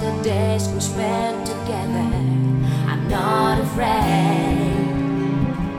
the 0.00 0.22
days 0.22 0.68
we 0.68 0.80
spent 0.80 1.44
together. 1.46 2.08
I'm 2.86 3.08
not 3.08 3.60
afraid 3.60 4.86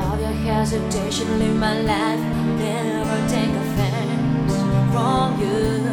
of 0.00 0.20
your 0.20 0.36
hesitation. 0.48 1.38
Live 1.38 1.56
my 1.56 1.80
life, 1.80 2.20
never 2.58 3.28
take 3.28 3.54
offense 3.64 4.54
from 4.92 5.40
you. 5.40 5.92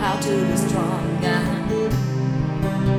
How 0.00 0.20
to 0.20 0.34
be 0.46 0.56
stronger. 0.56 1.40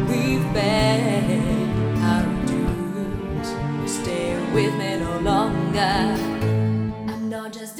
We've 0.10 0.48
paid 0.54 1.70
our 2.02 2.26
dues. 2.48 3.50
Stay 3.86 4.34
with 4.54 4.74
me 4.80 4.98
no 4.98 5.20
longer. 5.20 5.96
I'm 7.12 7.30
not 7.30 7.54
just 7.54 7.80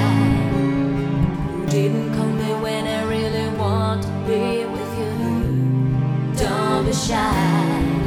shine 6.93 8.01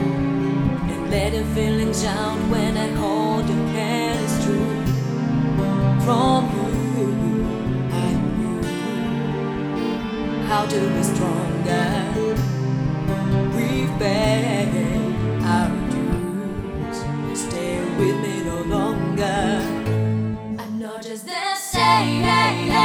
and 0.90 1.10
letting 1.10 1.44
feelings 1.54 2.04
out 2.04 2.38
when 2.50 2.76
I 2.76 2.88
hold 2.88 3.48
your 3.48 3.66
hand. 3.68 4.20
It's 4.22 4.44
true 4.44 4.84
from 6.04 6.44
you 6.96 7.08
I 7.92 8.12
knew 8.36 8.62
How 10.48 10.66
to 10.66 10.80
be 10.94 11.02
stronger? 11.02 11.88
We 13.56 13.86
bear 13.98 14.68
our 15.42 15.70
dues. 15.90 16.98
Stay 17.40 17.80
with 17.98 18.16
me 18.20 18.44
no 18.44 18.62
longer. 18.76 19.62
I'm 20.62 20.78
not 20.78 21.02
just 21.02 21.24
the 21.26 21.54
same. 21.56 22.83